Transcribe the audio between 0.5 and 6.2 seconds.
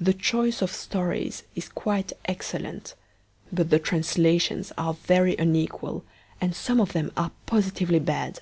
of stories is quite excellent, but the translations are very unequal,